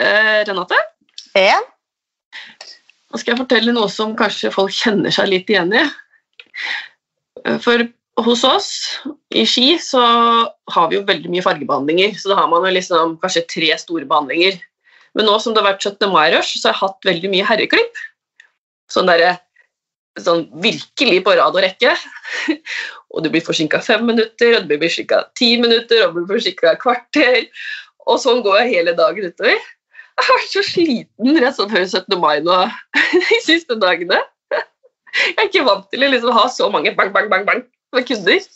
[0.00, 0.78] Eh, Renate,
[1.36, 1.60] Ja.
[3.10, 5.82] nå skal jeg fortelle noe som kanskje folk kjenner seg litt igjen i.
[7.44, 7.84] Eh, For
[8.24, 8.70] hos oss
[9.32, 10.00] i Ski så
[10.70, 14.08] har vi jo veldig mye fargebehandlinger, så da har man jo liksom kanskje tre store
[14.08, 14.58] behandlinger.
[15.14, 16.08] Men nå som det har vært 17.
[16.12, 18.02] mai-rush, så har jeg hatt veldig mye herreklipp.
[18.90, 19.38] Sånn derre
[20.18, 21.94] sånn virkelig på rad og rekke.
[23.10, 26.36] Og du blir forsinka fem minutter, og du blir forsinka ti minutter, og du blir
[26.38, 27.40] forsinka et kvarter.
[28.06, 29.56] Og sånn går jeg hele dagen utover.
[30.20, 32.16] Jeg har vært så sliten rett sånn før 17.
[32.20, 32.56] mai nå
[33.30, 34.18] de siste dagene.
[35.16, 37.62] Jeg er ikke vant til å liksom ha så mange bang, bang, bang, bang
[37.96, 38.40] med kunder.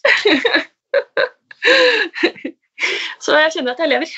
[3.25, 4.09] Så jeg kjenner at jeg lever.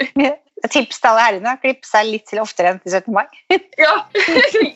[0.74, 3.14] Tips til alle herrene klipp seg litt til oftere enn til 17.
[3.14, 3.26] mai.
[3.78, 3.94] Ja,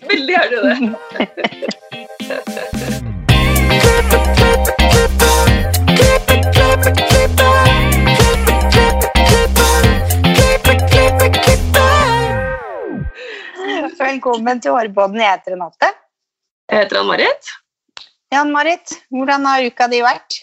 [0.06, 0.58] veldig gjerne
[4.30, 4.43] det.
[14.14, 15.18] Velkommen til Hårbånden.
[15.18, 15.88] Jeg heter Renate.
[16.70, 17.48] Jeg heter Ann-Marit.
[18.38, 20.36] Ann-Marit, hvordan har uka di vært?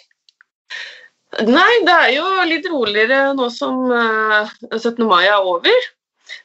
[1.47, 4.99] Nei, det er jo litt roligere nå som eh, 17.
[5.07, 5.87] mai er over.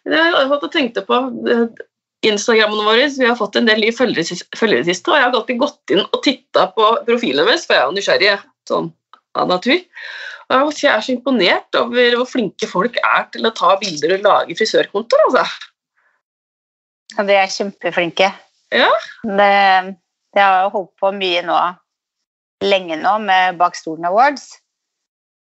[0.07, 1.19] Jeg har fått og tenkte på
[1.51, 1.67] eh,
[2.31, 3.03] Instagrammen vår.
[3.19, 6.23] Vi har fått en del nye følgere siste, og jeg har alltid gått inn og
[6.23, 8.35] titta på profilen deres, for jeg er jo nysgjerrig
[8.71, 8.93] sånn
[9.35, 9.81] av natur.
[10.55, 14.29] Og jeg er så imponert over hvor flinke folk er til å ta bilder og
[14.31, 15.33] lage frisørkontoer.
[15.33, 15.73] Altså.
[17.15, 18.31] Ja, De er kjempeflinke.
[18.75, 18.91] Ja.
[19.23, 19.51] Det,
[20.35, 21.57] det har holdt på mye nå,
[22.67, 24.57] lenge nå, med Bak stolen awards.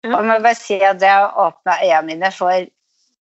[0.04, 0.12] Ja.
[0.12, 2.66] Og jeg må bare si at det har åpna øynene mine for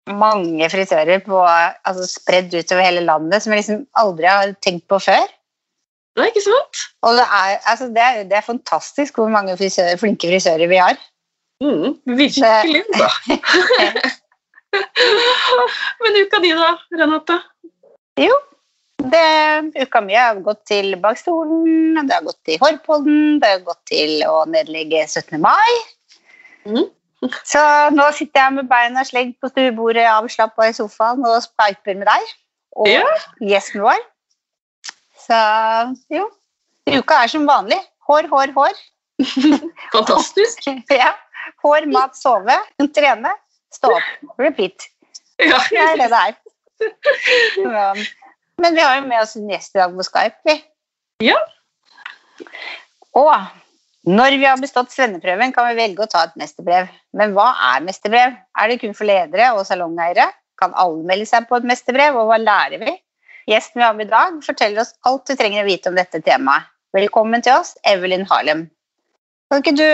[0.10, 1.42] mange frisører på,
[1.86, 5.28] altså spredd utover hele landet som jeg liksom aldri har tenkt på før.
[6.16, 6.82] Det er ikke sant?
[7.06, 10.80] Og det er, altså det er, det er fantastisk hvor mange frisører, flinke frisører vi
[10.82, 10.98] har.
[11.62, 13.12] Mm, virkelig, da.
[16.02, 17.40] Men uka di, da, Renate?
[18.20, 18.36] Jo,
[19.00, 23.62] det, uka mi har gått til Bak stolen, det har gått til Hårpodden, det har
[23.68, 25.40] gått til å nedlegge 17.
[25.42, 25.72] mai.
[26.68, 26.88] Mm.
[27.52, 27.62] Så
[27.96, 32.36] nå sitter jeg med beina slengt på stuebordet, avslappa i sofaen og spiper med deg
[32.80, 33.08] og Ja.
[33.44, 34.04] gjesten vår.
[35.20, 35.40] Så
[36.16, 36.28] jo,
[36.90, 37.80] uka er som vanlig.
[38.10, 38.78] Hår, hår, hår.
[39.96, 40.68] Fantastisk.
[41.02, 41.14] Ja.
[41.64, 42.56] Hår, mat, sove,
[42.96, 43.32] trene,
[43.74, 44.36] stå opp.
[44.40, 44.88] Repeat.
[45.40, 45.60] Ja.
[45.72, 46.38] Det er det det er.
[47.60, 47.94] Ja.
[48.60, 50.56] Men vi har jo med oss en gjest i dag på Skype, vi.
[51.24, 51.38] Ja.
[53.20, 53.32] Og
[54.10, 56.90] når vi har bestått svenneprøven, kan vi velge å ta et mesterbrev.
[57.16, 58.36] Men hva er mesterbrev?
[58.60, 60.30] Er det kun for ledere og salongeiere?
[60.60, 62.96] Kan alle melde seg på et mesterbrev, og hva lærer vi?
[63.50, 66.24] Gjesten vi har med i dag, forteller oss alt du trenger å vite om dette
[66.26, 66.68] temaet.
[66.96, 68.66] Velkommen til oss, Evelyn Harlem.
[69.52, 69.88] Kan ikke du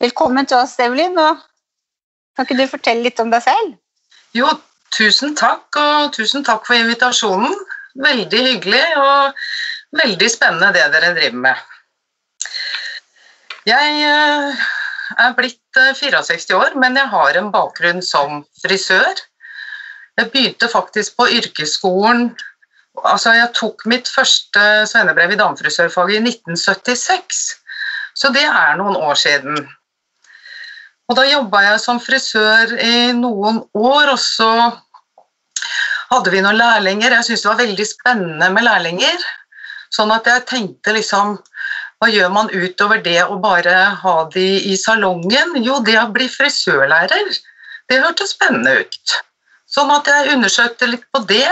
[0.00, 1.18] Velkommen til oss, Evelyn.
[1.20, 1.40] Og
[2.36, 3.74] kan ikke du fortelle litt om deg selv?
[4.32, 4.48] Jo,
[4.96, 7.54] tusen takk, og tusen takk for invitasjonen.
[8.00, 9.40] Veldig hyggelig og
[9.98, 11.64] veldig spennende det dere driver med.
[13.68, 14.68] Jeg eh,
[15.20, 19.24] er blitt eh, 64 år, men jeg har en bakgrunn som frisør.
[20.18, 22.30] Jeg begynte faktisk på yrkesskolen
[23.06, 27.38] Altså, jeg tok mitt første svennebrev i damefrisørfaget i 1976,
[28.18, 29.62] så det er noen år siden.
[31.10, 34.50] Og da jobba jeg som frisør i noen år, og så
[36.12, 37.16] hadde vi noen lærlinger.
[37.16, 39.24] Jeg syntes det var veldig spennende med lærlinger.
[39.90, 41.40] Sånn at jeg tenkte liksom
[42.00, 45.58] Hva gjør man utover det å bare ha de i salongen?
[45.60, 47.34] Jo, det å bli frisørlærer.
[47.90, 49.16] Det hørtes spennende ut.
[49.68, 51.50] Sånn at jeg undersøkte litt på det.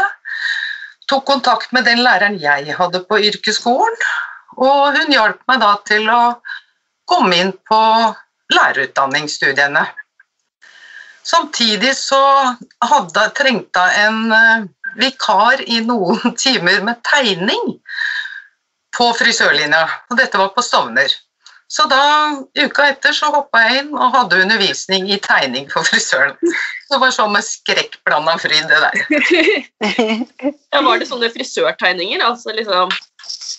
[1.10, 4.00] Tok kontakt med den læreren jeg hadde på yrkesskolen,
[4.56, 6.22] og hun hjalp meg da til å
[7.10, 7.82] komme inn på
[8.54, 9.84] lærerutdanningsstudiene.
[11.28, 12.20] Samtidig så
[12.88, 14.66] hadde, trengte jeg en eh,
[15.00, 17.75] vikar i noen timer med tegning
[18.97, 21.12] på frisørlinja, og dette var på Stovner.
[21.69, 22.00] Så da,
[22.56, 26.32] uka etter så hoppa jeg inn og hadde undervisning i tegning for frisøren.
[26.88, 28.97] Det var sånn med skrekkblanda fryd, det der.
[30.72, 32.24] Ja, var det sånne frisørtegninger?
[32.24, 32.89] Altså liksom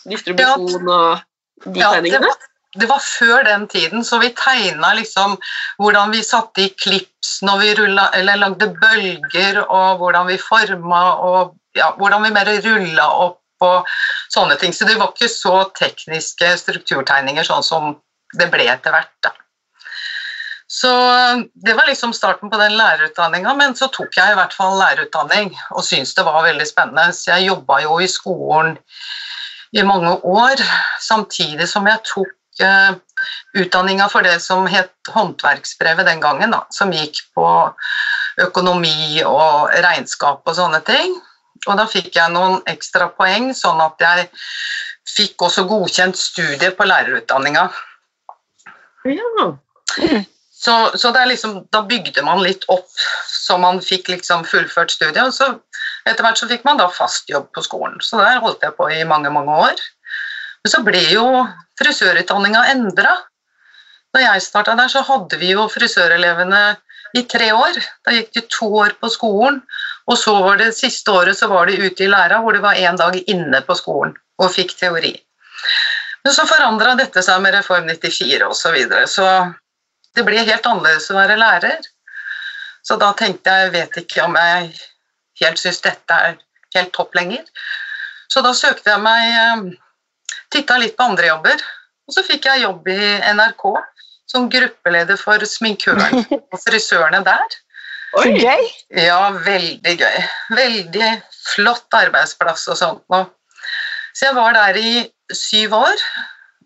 [0.09, 1.21] distribusjon og
[1.67, 2.31] de Ja, det tegningene?
[2.33, 5.37] var, det var før den tiden, så vi tegna liksom
[5.81, 11.01] hvordan vi satte i klips når vi rulla, eller lagde bølger, og hvordan vi forma,
[11.25, 13.89] og ja, hvordan vi mer rulla opp og
[14.31, 14.73] sånne ting.
[14.73, 17.95] Så det var ikke så tekniske strukturtegninger sånn som
[18.37, 19.13] det ble etter hvert.
[19.25, 19.33] da.
[20.69, 20.89] Så
[21.65, 25.55] det var liksom starten på den lærerutdanninga, men så tok jeg i hvert fall lærerutdanning
[25.73, 27.09] og syntes det var veldig spennende.
[27.17, 28.77] Så jeg jobba jo i skolen
[29.73, 30.61] i mange år,
[31.01, 32.29] samtidig som jeg tok
[33.59, 37.47] utdanninga for det som het håndverksbrevet den gangen, da, som gikk på
[38.39, 41.15] økonomi og regnskap og sånne ting.
[41.67, 44.29] Og da fikk jeg noen ekstra poeng, sånn at jeg
[45.09, 47.65] fikk også godkjent studie på lærerutdanninga.
[49.09, 49.49] Ja.
[50.59, 52.87] Så, så det er liksom, da bygde man litt opp
[53.49, 55.23] så man fikk liksom fullført studiet.
[55.23, 55.47] Og så
[56.07, 57.97] etter hvert så fikk man da fast jobb på skolen.
[58.03, 59.81] Så der holdt jeg på i mange, mange år.
[60.63, 61.25] Men så ble jo
[61.79, 63.15] frisørutdanninga endra.
[64.13, 66.63] Da jeg starta der, så hadde vi jo frisørelevene
[67.17, 67.79] i tre år.
[68.05, 69.61] Da gikk de to år på skolen,
[70.09, 72.79] og så var det siste året så var de ute i læra, hvor det var
[72.79, 75.13] én dag inne på skolen og fikk teori.
[76.23, 78.57] Men så forandra dette seg med Reform 94 osv.
[78.61, 79.27] Så, videre, så
[80.15, 81.85] det ble helt annerledes å være lærer.
[82.83, 84.71] Så da tenkte jeg vet ikke om jeg
[85.43, 86.39] helt syns dette er
[86.75, 87.45] helt topp lenger.
[88.29, 89.77] Så da søkte jeg meg
[90.49, 91.63] Titta litt på andre jobber,
[92.09, 92.99] og så fikk jeg jobb i
[93.37, 93.65] NRK
[94.29, 96.23] som gruppeleder for sminkøren
[96.53, 97.57] og frisørene der.
[98.09, 98.65] Så gøy!
[98.97, 100.17] Ja, veldig gøy.
[100.57, 101.09] Veldig
[101.53, 103.05] flott arbeidsplass og sånt.
[104.17, 104.93] Så jeg var der i
[105.35, 106.05] syv år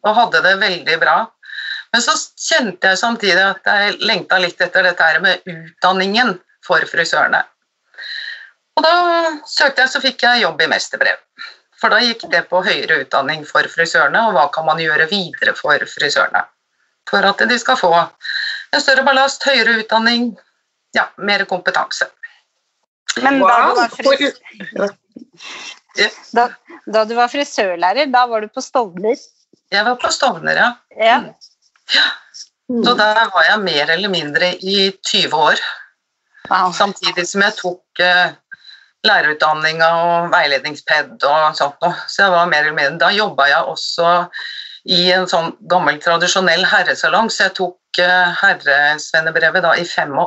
[0.04, 1.18] og hadde det veldig bra.
[1.94, 6.84] Men så kjente jeg samtidig at jeg lengta litt etter dette her med utdanningen for
[6.90, 7.44] frisørene.
[8.74, 8.96] Og da
[9.46, 11.20] søkte jeg, så fikk jeg jobb i mesterbrev.
[11.84, 15.52] For da gikk det på høyere utdanning for frisørene, og hva kan man gjøre videre
[15.58, 16.46] for frisørene?
[17.12, 20.30] For at de skal få en større ballast, høyere utdanning,
[20.96, 22.08] ja, mer kompetanse.
[23.20, 24.88] Men da, du
[26.32, 26.48] da,
[26.96, 29.20] da du var frisørlærer, da var du på Stovner?
[29.74, 30.70] Jeg var på Stovner, ja.
[30.96, 31.20] Ja.
[32.72, 35.60] Så der var jeg mer eller mindre i 20 år.
[36.48, 36.72] Wow.
[36.76, 38.34] Samtidig som jeg tok eh,
[39.08, 41.96] lærerutdanninga og veiledningsped og sånt noe.
[42.08, 44.14] Så jeg var mer eller mindre Da jobba jeg også
[44.84, 50.18] i en sånn gammel, tradisjonell herresalong, så jeg tok eh, herresvennebrevet da i 85.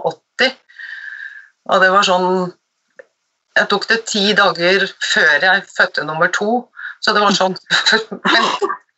[1.67, 2.31] Og det var sånn
[3.57, 6.61] Jeg tok det ti dager før jeg fødte nummer to,
[7.01, 7.57] så det var sånn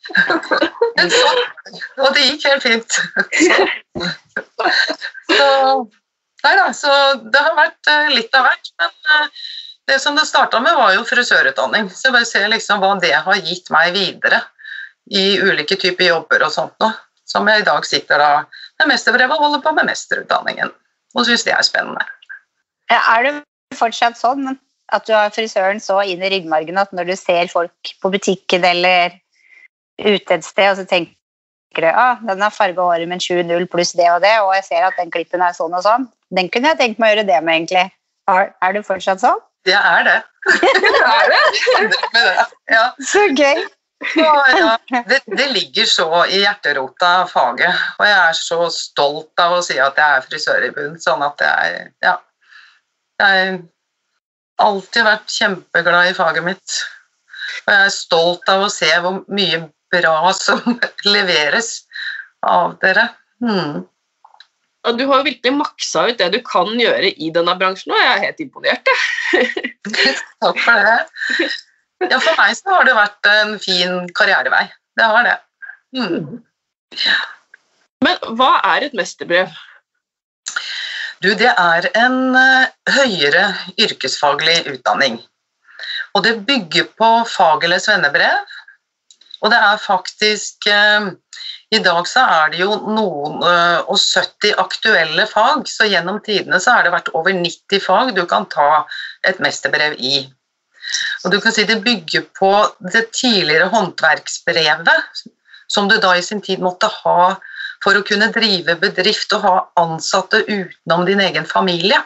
[0.09, 0.39] Men,
[0.97, 1.27] men så,
[2.01, 2.95] Og det gikk helt fint.
[5.29, 5.45] Så,
[6.43, 6.91] nei da, så
[7.21, 8.71] det har vært eh, litt av hvert.
[8.81, 9.43] Men eh,
[9.89, 11.89] det som det starta med, var jo frisørutdanning.
[11.91, 14.43] Så jeg bare ser liksom hva det har gitt meg videre
[15.09, 16.93] i ulike typer jobber og sånt noe.
[17.29, 18.29] Som jeg i dag sitter da
[18.81, 20.71] med mesterbrev og holder på med mesterutdanningen.
[21.17, 22.05] Og syns det er spennende.
[22.89, 23.33] Er det
[23.77, 24.55] fortsatt sånn
[24.89, 28.65] at du har frisøren så inn i ryggmargen at når du ser folk på butikken
[28.65, 29.13] eller
[29.99, 33.67] ute et sted, og så tenker du ah, den har farga håret med en 7-0
[33.69, 36.49] pluss det og det, og jeg ser at den klippen er sånn og sånn, den
[36.49, 37.85] kunne jeg tenkt meg å gjøre det med, egentlig.
[38.29, 39.41] Er, du fortsatt sånn?
[39.65, 40.19] Det er det.
[40.49, 41.43] Er det?
[42.13, 42.45] Med det.
[42.71, 42.85] Ja.
[43.05, 43.65] Så gøy!
[44.15, 45.01] Ja, ja.
[45.09, 49.63] Det, det ligger så i hjerterota av faget, og jeg er så stolt av å
[49.65, 50.95] si at jeg er frisør i bunn.
[51.03, 52.15] Sånn at jeg Ja.
[53.19, 53.59] Jeg har
[54.63, 56.77] alltid vært kjempeglad i faget mitt.
[57.65, 60.61] Og jeg er stolt av å se hvor mye bra som
[61.15, 61.81] leveres
[62.47, 63.09] av dere.
[63.43, 63.83] Hmm.
[64.97, 68.11] Du har jo virkelig maksa ut det du kan gjøre i denne bransjen, og jeg
[68.11, 68.91] er helt imponert.
[70.43, 71.49] Takk for det.
[72.07, 74.65] Ja, for meg så har det vært en fin karrierevei.
[74.99, 75.37] Det har det.
[75.97, 76.39] Mm.
[78.05, 79.51] Men hva er et mesterbrev?
[81.19, 83.49] Du, det er en eh, høyere
[83.81, 85.19] yrkesfaglig utdanning.
[86.15, 88.55] Og det bygger på fag- eller svennebrev.
[89.43, 91.11] Og det er faktisk eh,
[91.69, 96.57] I dag så er det jo noen eh, og 70 aktuelle fag, så gjennom tidene
[96.61, 98.85] så har det vært over 90 fag du kan ta
[99.27, 100.23] et mesterbrev i.
[101.23, 102.51] Og du kan si Det bygger på
[102.93, 105.23] det tidligere håndverksbrevet,
[105.69, 107.35] som du da i sin tid måtte ha
[107.83, 112.01] for å kunne drive bedrift og ha ansatte utenom din egen familie.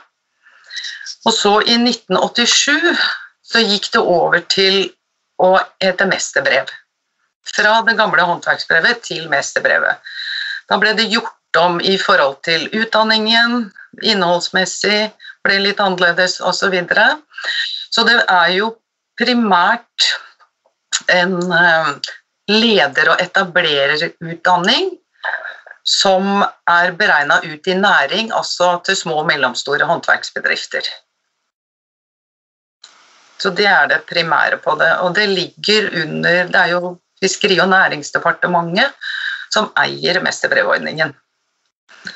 [1.23, 2.91] Og så i 1987
[3.53, 4.89] så gikk det over til
[5.39, 6.67] å hete mesterbrev.
[7.43, 9.99] Fra det gamle håndverksbrevet til mesterbrevet.
[10.69, 13.67] Da ble det gjort om i forhold til utdanningen,
[14.01, 15.11] innholdsmessig
[15.43, 16.63] ble litt annerledes osv.
[16.63, 17.07] Så, videre.
[17.91, 18.71] så det er jo
[19.19, 20.09] primært
[21.11, 21.93] en eh,
[22.49, 24.93] leder- og etablererutdanning
[25.83, 30.87] som er beregna ut i næring, altså til små og mellomstore håndverksbedrifter.
[33.37, 34.91] Så det er det primære på det.
[35.03, 39.11] Og det ligger under Det er jo Fiskeri- og næringsdepartementet
[39.53, 41.13] som eier mesterbrevordningen.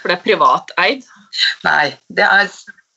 [0.02, 1.06] For det er privateid.
[1.64, 2.50] Nei, det er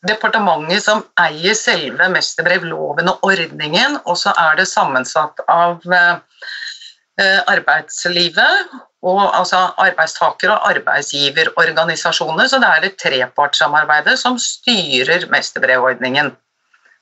[0.09, 8.73] departementet som eier selve mesterbrevloven og ordningen, og så er det sammensatt av eh, arbeidslivet
[9.07, 16.33] og altså arbeidstaker- og arbeidsgiverorganisasjoner, så det er et trepartssamarbeid som styrer mesterbrevordningen.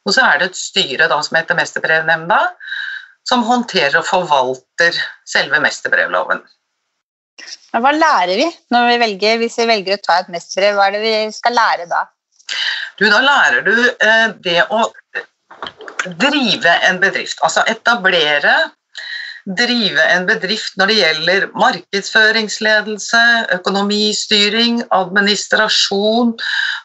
[0.06, 2.38] Og så er det et styre da, som heter Mesterbrevnemnda,
[3.28, 4.96] som håndterer og forvalter
[5.28, 6.40] selve mesterbrevloven.
[7.72, 10.78] Men hva lærer vi når vi velger, hvis vi velger å ta et mesterbrev?
[10.78, 12.06] Hva er det vi skal lære da?
[12.98, 14.88] Du, da lærer du eh, det å
[16.18, 17.38] drive en bedrift.
[17.46, 18.54] Altså etablere,
[19.58, 23.22] drive en bedrift når det gjelder markedsføringsledelse,
[23.58, 26.34] økonomistyring, administrasjon,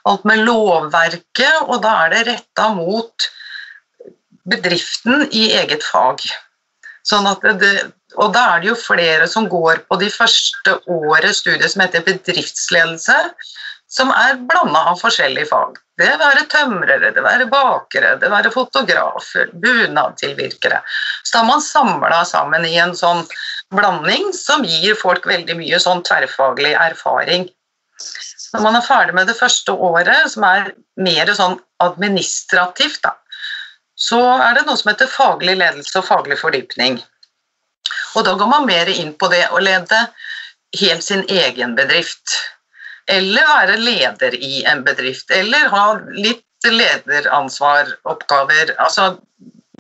[0.09, 3.31] alt med lovverket, og da er det retta mot
[4.49, 6.23] bedriften i eget fag.
[7.07, 7.27] Sånn
[7.59, 7.73] det,
[8.15, 12.05] og da er det jo flere som går på de første året studiet som heter
[12.05, 13.17] bedriftsledelse,
[13.93, 15.79] som er blanda av forskjellige fag.
[15.99, 20.79] Det være tømrere, det være bakere, det være fotografer, bunadtilvirkere.
[21.21, 23.21] Så da har man samla sammen i en sånn
[23.73, 27.45] blanding som gir folk veldig mye sånn tverrfaglig erfaring.
[28.53, 33.13] Når man er ferdig med det første året, som er mer sånn administrativt, da,
[33.95, 37.01] så er det noe som heter faglig ledelse og faglig fordypning.
[38.17, 39.99] Og da går man mer inn på det å lede
[40.79, 42.39] helt sin egen bedrift.
[43.11, 48.75] Eller være leder i en bedrift, eller ha litt lederansvaroppgaver.
[48.79, 49.17] Altså,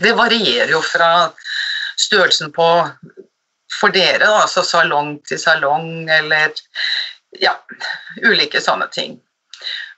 [0.03, 1.31] det varierer jo fra
[1.97, 2.87] størrelsen på
[3.73, 6.51] for dere, altså salong til salong, eller
[7.41, 7.55] ja,
[8.21, 9.17] ulike sånne ting.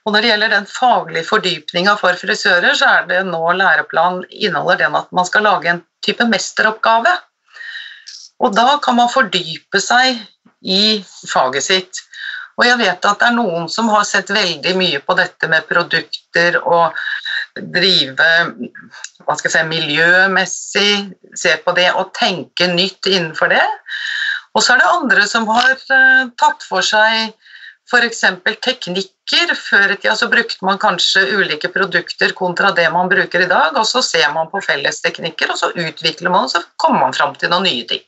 [0.06, 4.84] Og Når det gjelder den faglige fordypninga for frisører, så er det nå læreplan inneholder
[4.84, 7.10] den at man skal lage en type mesteroppgave.
[8.38, 10.20] Og da kan man fordype seg
[10.62, 12.02] i faget sitt.
[12.56, 15.66] Og jeg vet at det er noen som har sett veldig mye på dette med
[15.68, 16.94] produkter og
[17.56, 18.30] drive
[19.26, 20.90] hva skal jeg si, miljømessig,
[21.34, 23.64] se på det og tenke nytt innenfor det.
[24.54, 27.34] Og så er det andre som har uh, tatt for seg
[27.86, 28.24] f.eks.
[28.64, 29.52] teknikker.
[29.58, 33.76] Før i tida så brukte man kanskje ulike produkter kontra det man bruker i dag,
[33.78, 37.34] og så ser man på fellesteknikker, og så utvikler man, og så kommer man fram
[37.38, 38.04] til noen nye ting.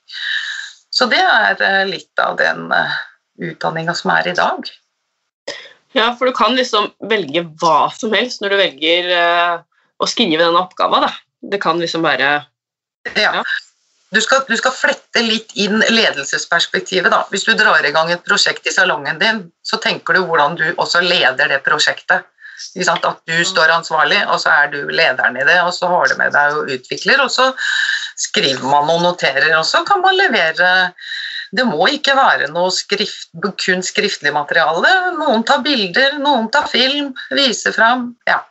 [0.94, 2.98] Så det er uh, litt av den uh,
[3.38, 4.70] utdanninga som er i dag.
[5.96, 9.54] Ja, for du kan liksom velge hva som helst når du velger uh,
[9.98, 11.06] å skrive denne oppgava.
[11.06, 11.12] Da.
[11.54, 12.38] Det kan liksom være
[13.14, 13.38] Ja.
[13.40, 13.42] ja.
[14.14, 17.10] Du, skal, du skal, flette litt inn ledelsesperspektivet.
[17.12, 17.24] da.
[17.32, 20.66] Hvis du drar i gang et prosjekt i salongen din, så tenker du hvordan du
[20.76, 22.24] også leder det prosjektet.
[22.88, 26.16] At du står ansvarlig, og så er du lederen i det, og så har du
[26.18, 27.52] med deg og utvikler, og så
[28.18, 30.72] skriver man og noterer, og så kan man levere
[31.56, 34.90] det må ikke være noe skrift, kun skriftlig materiale.
[35.16, 38.10] Noen tar bilder, noen tar film, viser fram.
[38.28, 38.42] Ja.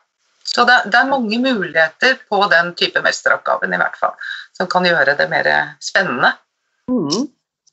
[0.48, 4.16] Så det, det, er mange muligheter på den type mesteroppgaven i hvert fall,
[4.58, 5.50] som kan gjøre det mer
[5.84, 6.32] spennende.
[6.90, 7.28] Mm.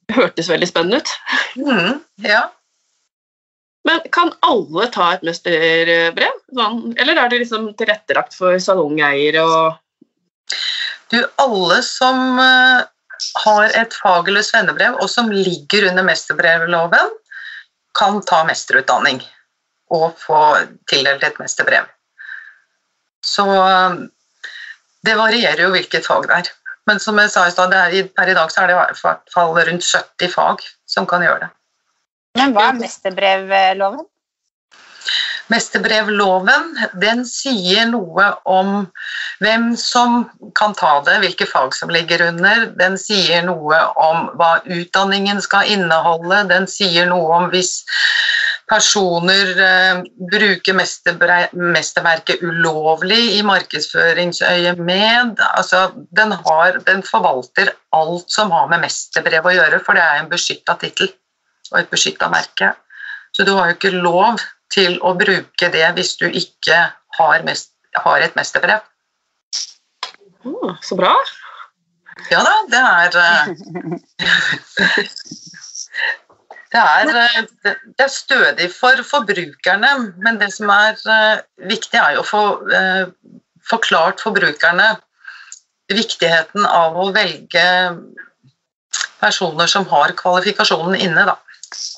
[0.08, 1.12] Det hørtes veldig spennende ut.
[1.56, 2.42] Mm, ja.
[3.84, 6.40] Men kan alle ta et mesterbrev?
[6.56, 9.80] Sånn, eller er det liksom tilrettelagt for salongeier og
[11.12, 12.84] Du, alle som eh,
[13.44, 17.12] har et fag- eller svennebrev, og som ligger under mesterbrevloven,
[17.94, 19.20] kan ta mesterutdanning
[19.94, 20.40] og få
[20.90, 21.86] tildelt et mesterbrev.
[23.24, 23.44] Så
[25.04, 26.52] det varierer jo hvilket fag det er.
[26.88, 27.74] Men som jeg sa i stad,
[28.16, 31.46] per i dag så er det i hvert fall rundt 70 fag som kan gjøre
[31.46, 31.52] det.
[32.38, 34.04] Men hva er mesterbrevloven?
[35.52, 38.86] Mesterbrevloven den sier noe om
[39.44, 40.24] hvem som
[40.56, 42.70] kan ta det, hvilke fag som ligger under.
[42.80, 46.46] Den sier noe om hva utdanningen skal inneholde.
[46.52, 47.82] Den sier noe om hvis
[48.70, 55.42] personer eh, bruker mesterverket ulovlig i markedsføringsøyemed.
[55.50, 60.22] Altså, den, har, den forvalter alt som har med mesterbrev å gjøre, for det er
[60.22, 61.08] en beskytta tittel
[61.72, 62.72] og et beskytta merke.
[63.34, 64.42] Så du har jo ikke lov
[64.72, 66.78] til å bruke det hvis du ikke
[67.18, 68.80] har, mest, har et mesterbrev.
[70.44, 71.14] Oh, så bra.
[72.30, 73.46] Ja da, det er eh,
[76.74, 79.90] det er, eh, det er stødig for forbrukerne,
[80.24, 82.44] men det som er eh, viktig, er jo å få
[83.64, 84.90] forklart forbrukerne
[85.92, 87.64] viktigheten av å velge
[89.20, 91.24] personer som har kvalifikasjonen inne.
[91.30, 91.38] Da.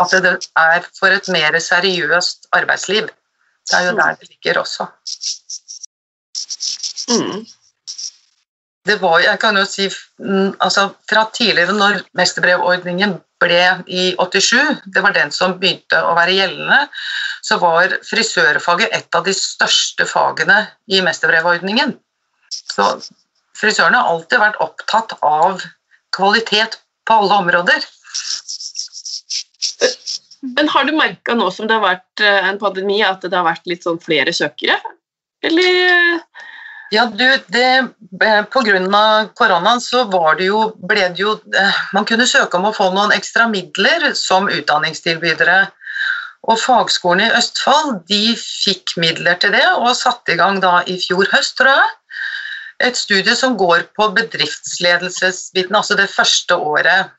[0.02, 3.09] At det er for et mer seriøst arbeidsliv.
[3.66, 4.87] Det er jo der det ligger også.
[7.11, 7.47] Mm.
[8.87, 9.87] Det var, jeg kan jo si,
[10.23, 16.14] mm, altså Fra tidligere, når mesterbrevordningen ble i 87, det var den som begynte å
[16.16, 16.78] være gjeldende,
[17.45, 21.95] så var frisørfaget et av de største fagene i mesterbrevordningen.
[22.49, 22.88] Så
[23.59, 25.62] frisørene har alltid vært opptatt av
[26.16, 27.87] kvalitet på alle områder.
[30.57, 33.47] Men har du merka nå som det har vært eh, en pandemi, at det har
[33.47, 34.78] vært litt sånn flere søkere?
[35.45, 36.21] Eller
[36.90, 37.88] Ja, du, det,
[38.23, 42.28] eh, på grunn av koronaen så var det jo, ble det jo eh, Man kunne
[42.31, 45.59] søke om å få noen ekstra midler som utdanningstilbydere.
[46.47, 50.95] Og Fagskolen i Østfold de fikk midler til det og satte i gang da i
[51.02, 51.88] fjor høst, tror jeg,
[52.87, 57.11] et studie som går på bedriftsledelsesbiten, altså det første året.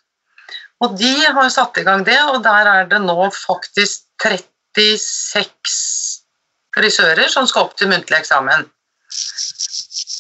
[0.79, 5.75] Og de har satt i gang det, og der er det nå faktisk 36
[6.77, 8.67] frisører som skal opp til muntlig eksamen.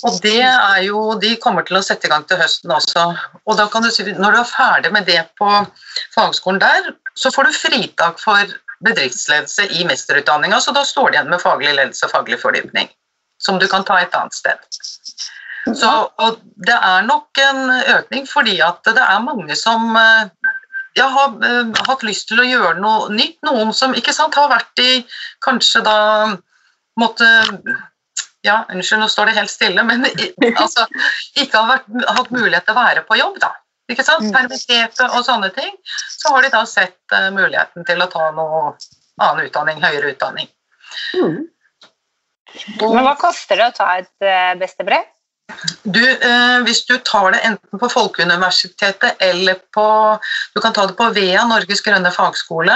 [0.05, 3.07] Og det er jo, De kommer til å sette i gang til høsten også.
[3.45, 5.49] Og da kan du si, Når du er ferdig med det på
[6.15, 11.31] fagskolen der, så får du fritak for bedriftsledelse i mesterutdanninga, så da står det igjen
[11.31, 12.91] med faglig ledelse og faglig fordypning,
[13.41, 14.77] som du kan ta et annet sted.
[15.75, 15.89] Så,
[16.21, 20.29] og det er nok en økning fordi at det er mange som eh,
[20.95, 23.37] ja, har uh, hatt lyst til å gjøre noe nytt.
[23.45, 25.01] Noen som ikke sant, har vært i
[25.45, 25.97] Kanskje da
[26.97, 27.27] måtte
[28.45, 30.05] ja, Unnskyld, nå står det helt stille, men
[30.61, 30.85] altså,
[31.39, 31.87] ikke har vært,
[32.19, 33.39] hatt mulighet til å være på jobb.
[33.43, 33.51] da.
[33.91, 34.27] Ikke sant?
[34.27, 34.33] Mm.
[34.35, 35.73] Permitterte og sånne ting.
[36.11, 38.63] Så har de da sett uh, muligheten til å ta noe
[39.23, 40.49] annen utdanning, høyere utdanning.
[41.17, 41.45] mm.
[42.79, 45.05] Men hva koster det å ta et uh, bestebrev?
[45.83, 49.85] Du, eh, hvis du tar det enten på Folkeuniversitetet eller på
[50.53, 52.75] Du kan ta det på VEA, Norges grønne fagskole.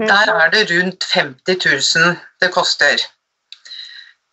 [0.00, 3.04] Der er det rundt 50 000 det koster.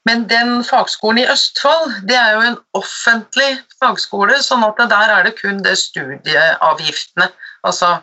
[0.08, 3.50] Men den fagskolen i Østfold, det er jo en offentlig
[3.82, 7.28] fagskole, sånn at der er det kun det studieavgiftene.
[7.68, 7.98] Altså,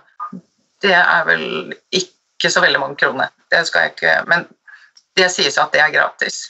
[0.84, 1.46] det er vel
[1.96, 3.32] ikke så veldig mange kroner.
[3.48, 4.44] Det skal jeg ikke Men
[5.16, 6.42] det sies at det er gratis.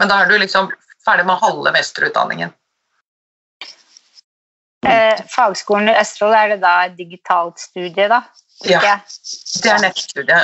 [0.00, 0.72] Men da er du liksom
[1.06, 2.54] ferdig med halve mesterutdanningen.
[4.86, 8.24] Eh, fagskolen i Østfold, er det da et digitalt studie, da?
[8.66, 8.98] Ja.
[9.62, 10.42] Det er nettstudie.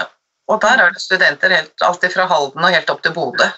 [0.51, 3.51] Og der er det studenter helt, alt fra Halden og helt opp til Bodø.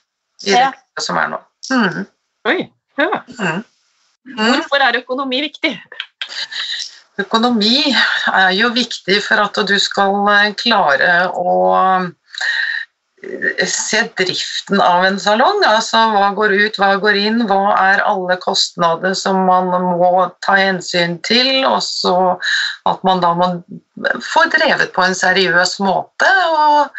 [0.46, 0.72] I Ja.
[0.96, 1.38] det som er nå.
[1.70, 2.06] Mm.
[2.48, 2.58] Oi.
[2.98, 3.22] Ja.
[3.38, 3.64] Mm.
[4.24, 4.52] Mhm.
[4.54, 5.72] Hvorfor er økonomi viktig?
[7.20, 7.94] Økonomi
[8.32, 11.52] er jo viktig for at du skal eh, klare å
[13.22, 15.62] eh, se driften av en salong.
[15.68, 20.56] Altså hva går ut, hva går inn, hva er alle kostnader som man må ta
[20.58, 22.16] hensyn til, og så
[22.90, 23.50] at man da må
[24.24, 26.32] få drevet på en seriøs måte.
[26.50, 26.90] og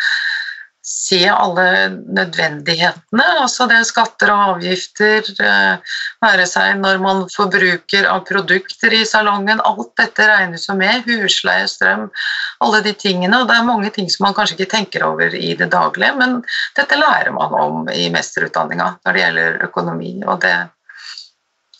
[0.85, 8.05] se alle nødvendighetene, altså det er skatter og avgifter, eh, være seg når man forbruker
[8.05, 12.05] av produkter i salongen, alt dette regnes jo med, husleie, strøm,
[12.61, 15.55] alle de tingene, og det er mange ting som man kanskje ikke tenker over i
[15.57, 16.37] det daglige, men
[16.77, 20.55] dette lærer man om i mesterutdanninga når det gjelder økonomi, og det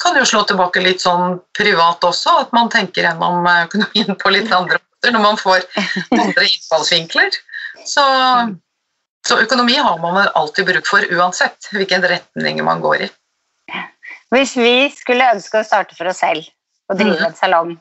[0.02, 4.50] kan jo slå tilbake litt sånn privat også, at man tenker gjennom økonomien på litt
[4.50, 5.66] andre måter når man får
[6.10, 7.44] andre innfallsvinkler.
[7.86, 8.04] Så
[9.26, 13.10] så økonomi har man alltid bruk for uansett hvilken retning man går i.
[14.34, 16.46] Hvis vi skulle ønske å starte for oss selv
[16.92, 17.28] og drive mm.
[17.30, 17.76] en salong,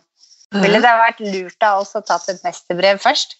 [0.55, 3.37] ville det vært lurt av oss å tatt et mesterbrev først?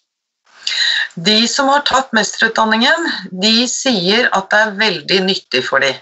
[1.15, 5.95] De som har tatt mesterutdanningen, de sier at det er veldig nyttig for dem.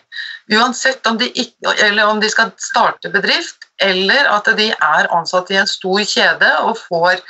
[0.52, 1.72] Uansett om de, ikke,
[2.04, 6.80] om de skal starte bedrift, eller at de er ansatt i en stor kjede og
[6.80, 7.22] får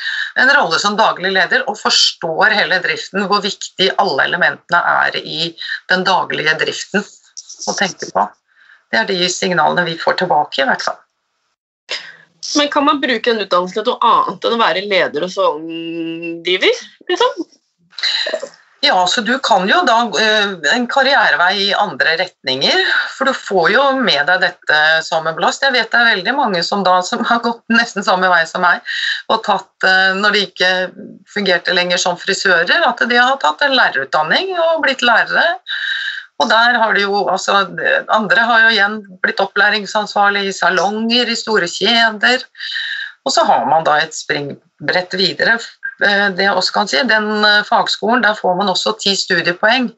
[0.43, 5.53] en rolle som daglig leder og forstår hele driften, hvor viktig alle elementene er i
[5.93, 7.05] den daglige driften
[7.69, 8.27] å tenke på.
[8.93, 10.99] Det er de signalene vi får tilbake, i hvert fall.
[12.59, 16.83] Men kan man bruke en utdannelse til noe annet enn å være leder og salongdriver?
[17.09, 17.47] Liksom?
[18.85, 22.81] Ja, så du kan jo da eh, en karrierevei i andre retninger,
[23.15, 25.63] for du får jo med deg dette som en blast.
[25.63, 28.65] Jeg vet det er veldig mange som da som har gått nesten samme vei som
[28.67, 28.83] meg,
[29.31, 30.71] og tatt, eh, når de ikke
[31.31, 35.47] fungerte lenger som frisører, at de har tatt en lærerutdanning og blitt lærere.
[36.43, 37.61] Og der har de jo, altså,
[38.11, 42.43] Andre har jo igjen blitt opplæringsansvarlig i salonger, i store kjeder.
[43.23, 45.61] Og så har man da et springbrett videre.
[46.03, 49.91] Eh, Det jeg også kan si, Den eh, fagskolen, der får man også ti studiepoeng.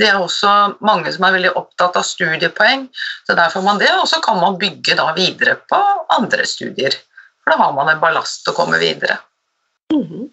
[0.00, 2.86] Det er også mange som er veldig opptatt av studiepoeng,
[3.28, 3.90] så der får man det.
[4.00, 5.80] Og så kan man bygge da videre på
[6.16, 6.94] andre studier.
[7.42, 9.18] For da har man en ballast å komme videre.
[9.92, 10.30] Mhm.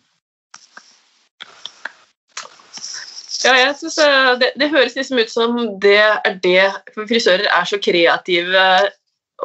[3.46, 6.64] Ja, jeg synes eh, det, det høres liksom ut som det er det
[6.96, 8.64] For frisører er så kreative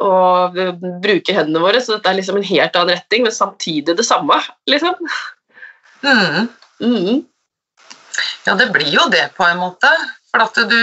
[0.01, 0.57] og
[1.03, 4.39] bruker hendene våre, så dette er liksom en helt annen retning, men samtidig det samme.
[4.65, 4.95] liksom.
[6.03, 6.49] Mm.
[6.83, 7.23] Mm.
[8.45, 9.89] Ja, det blir jo det på en måte.
[10.31, 10.79] For at du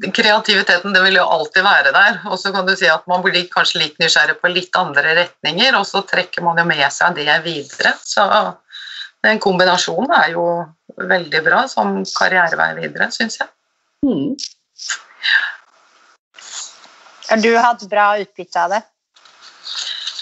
[0.00, 2.20] Kreativiteten det vil jo alltid være der.
[2.32, 5.76] Og så kan du si at man blir kanskje litt nysgjerrig på litt andre retninger,
[5.76, 7.92] og så trekker man jo med seg det videre.
[8.04, 8.24] Så
[9.20, 10.44] Den kombinasjonen er jo
[10.96, 13.50] veldig bra som karrierevei videre, syns jeg.
[14.06, 14.32] Mm.
[17.28, 18.80] Har du hatt bra utbytte av det?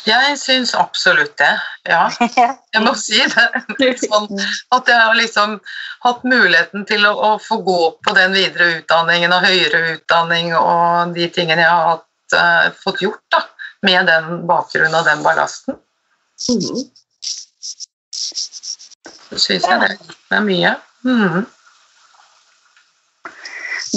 [0.09, 1.51] Jeg syns absolutt det,
[1.89, 2.07] ja.
[2.75, 3.93] Jeg må si det.
[4.01, 4.29] Sånn
[4.75, 5.59] at jeg har liksom
[6.05, 11.13] hatt muligheten til å, å, få gå på den videre utdanningen og høyere utdanning og
[11.17, 13.43] de tingene jeg har hatt, uh, fått gjort da,
[13.85, 15.79] med den bakgrunnen og den ballasten.
[16.49, 16.83] Mm.
[18.15, 20.75] Så syns jeg det er mye.
[21.05, 21.43] Mm.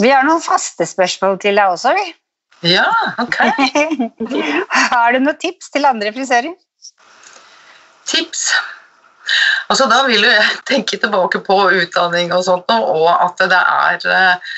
[0.01, 2.07] Vi har noen faste spørsmål til deg også, vi.
[2.61, 2.89] Ja,
[3.21, 3.37] ok.
[4.91, 6.53] har du noen tips til andre frisører?
[8.09, 8.49] Tips?
[9.71, 14.07] Altså, da vil jo jeg tenke tilbake på utdanning og sånt, og at det er
[14.11, 14.51] eh,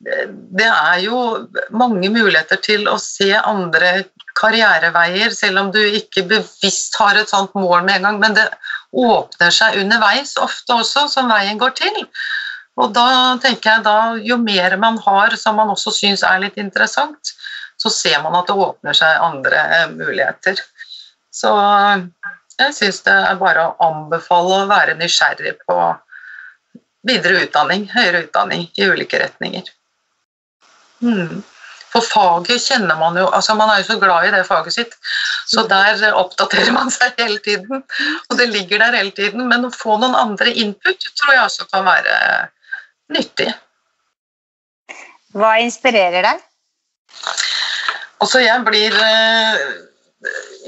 [0.00, 1.18] det er jo
[1.76, 4.06] mange muligheter til å se andre
[4.38, 8.20] karriereveier, selv om du ikke bevisst har et sånt mål med en gang.
[8.22, 8.46] Men det
[8.96, 12.00] åpner seg underveis ofte også, som veien går til.
[12.80, 16.56] Og da tenker jeg da, jo mer man har som man også syns er litt
[16.60, 17.34] interessant,
[17.80, 20.60] så ser man at det åpner seg andre muligheter.
[21.32, 21.50] Så
[22.60, 25.76] jeg syns det er bare å anbefale å være nysgjerrig på
[27.08, 29.70] videre utdanning, høyere utdanning i ulike retninger.
[31.00, 31.40] Hmm.
[31.90, 34.92] For faget kjenner man jo altså Man er jo så glad i det faget sitt,
[35.50, 37.82] så der oppdaterer man seg hele tiden.
[38.28, 41.66] Og det ligger der hele tiden, men å få noen andre input tror jeg også
[41.72, 42.14] kan være
[43.14, 43.50] nyttig.
[45.36, 46.42] Hva inspirerer deg?
[48.20, 49.60] Altså, jeg blir eh,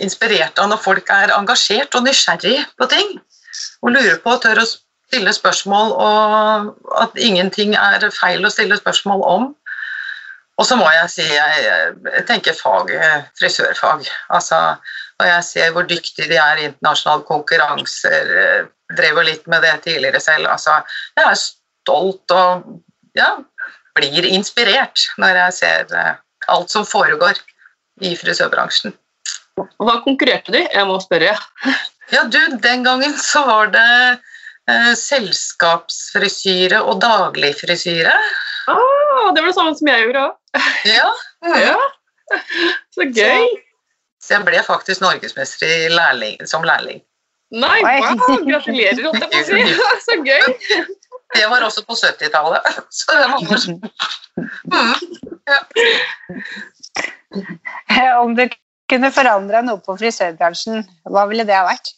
[0.04, 3.16] inspirert av når folk er engasjert og nysgjerrig på ting.
[3.82, 8.78] Og lurer på og tør å stille spørsmål, og at ingenting er feil å stille
[8.78, 9.50] spørsmål om.
[10.60, 11.62] Og så må jeg si jeg,
[12.06, 12.92] jeg tenker fag,
[13.40, 14.06] frisørfag.
[14.36, 14.60] Altså,
[15.20, 19.64] når jeg ser hvor dyktige de er i internasjonale konkurranser, eh, drev jo litt med
[19.64, 20.48] det tidligere selv.
[20.52, 20.78] Altså,
[21.18, 21.38] jeg er
[21.82, 22.66] stolt og
[23.18, 23.36] ja,
[23.98, 26.20] blir inspirert når jeg ser eh,
[26.52, 27.38] alt som foregår
[28.02, 28.94] i frisørbransjen.
[29.56, 30.64] Hva konkurrerte de?
[30.72, 31.36] Jeg må spørre.
[32.12, 33.82] Ja, du, den gangen så var det
[34.68, 38.12] eh, selskapsfrisyre og dagligfrisyre.
[38.68, 40.66] Ah, det var det samme som jeg gjorde òg.
[40.90, 41.06] Ja.
[41.62, 41.78] ja.
[42.92, 43.46] Så gøy.
[43.46, 43.62] Så,
[44.26, 47.00] så jeg ble faktisk norgesmester lærling, som lærling.
[47.52, 49.64] Nei, wow, gratulerer, holdt jeg på å si.
[50.06, 50.84] Så gøy.
[51.32, 52.66] Det var også på 70-tallet.
[52.98, 53.84] Så det var morsomt.
[54.72, 54.94] Mm.
[57.88, 58.20] Ja.
[58.20, 58.46] Om du
[58.92, 61.94] kunne forandra noe på frisørbransjen, hva ville det ha vært?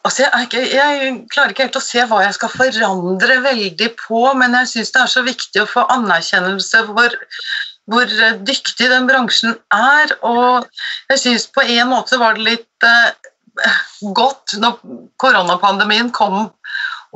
[0.00, 4.22] Altså, jeg, ikke, jeg, klarer ikke helt å se hva jeg skal forandre veldig på,
[4.40, 7.18] men jeg syns det er så viktig å få anerkjennelse for
[7.90, 8.14] hvor
[8.46, 10.14] dyktig den bransjen er.
[10.24, 10.64] Og
[11.12, 13.28] jeg syns på en måte var det litt eh,
[14.16, 14.80] godt når
[15.20, 16.48] koronapandemien kom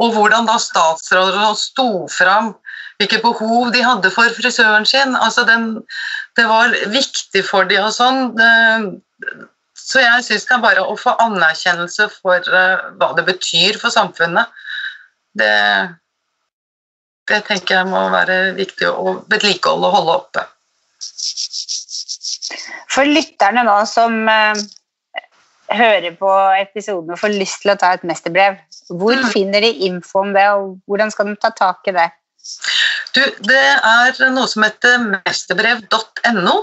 [0.01, 2.55] og hvordan da statsrådene sto fram
[2.99, 5.17] hvilke behov de hadde for frisøren sin.
[5.17, 5.83] Altså den,
[6.39, 8.31] det var viktig for dem og sånn.
[9.85, 13.95] Så jeg syns det er bare å få anerkjennelse for uh, hva det betyr for
[13.95, 14.51] samfunnet.
[15.37, 15.51] Det,
[17.31, 20.47] det tenker jeg må være viktig å vedlikeholde og holde oppe.
[22.95, 24.63] For lytterne nå som uh,
[25.75, 26.31] hører på
[26.61, 28.57] episoden og får lyst til å ta et mesterbrev,
[28.93, 29.31] hvor mm.
[29.33, 32.11] finner de info om det, og hvordan skal de ta tak i det?
[33.15, 36.57] Du, det er noe som heter mesterbrev.no.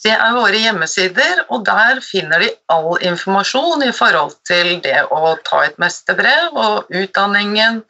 [0.00, 5.34] Det er våre hjemmesider, og der finner de all informasjon i forhold til det å
[5.44, 7.82] ta et mesterbrev og utdanningen,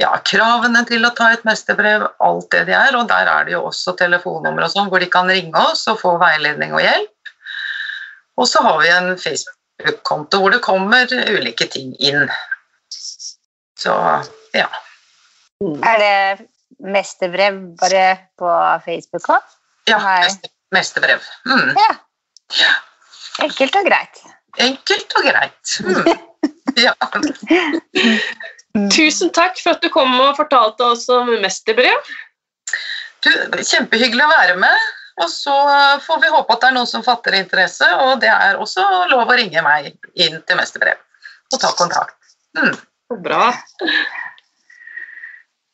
[0.00, 2.98] ja, kravene til å ta et mesterbrev, alt det de er.
[2.98, 6.00] Og der er det jo også telefonnummer og sånn hvor de kan ringe oss og
[6.02, 7.32] få veiledning og hjelp.
[8.40, 9.12] Og så har vi en
[9.80, 12.28] Facebook-konto hvor det kommer ulike ting inn.
[13.78, 13.92] Så
[14.52, 14.68] ja.
[15.84, 16.46] Er det
[16.80, 18.52] mesterbrev bare på
[18.84, 19.56] Facebook òg?
[19.88, 20.00] Ja,
[20.72, 21.20] mesterbrev.
[21.46, 21.74] Mm.
[21.76, 22.74] Ja.
[23.44, 24.22] Enkelt og greit.
[24.58, 25.78] Enkelt og greit.
[25.84, 26.12] Mm.
[26.78, 26.92] Ja.
[28.94, 32.12] Tusen takk for at du kom og fortalte oss om mesterbrev.
[33.26, 34.86] Du, kjempehyggelig å være med.
[35.20, 35.56] Og så
[36.04, 39.28] får vi håpe at det er noen som fatter interesse, og det er også lov
[39.28, 41.00] å ringe meg inn til Mesterbrev
[41.50, 42.16] og ta kontakt.
[42.56, 42.74] Mm.
[43.24, 43.50] Bra.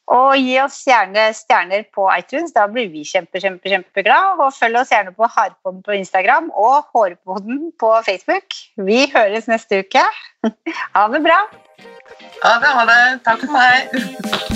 [0.07, 4.39] Og gi oss gjerne stjerner på iTunes, da blir vi kjempe, kjempe, kjempeglad.
[4.39, 8.61] Og følg oss gjerne på Harpodden på Instagram og Hårpodden på Facebook.
[8.79, 10.07] Vi høres neste uke.
[10.97, 11.41] Ha det bra.
[12.45, 13.01] Ha det, ha det.
[13.27, 14.56] Takk for meg.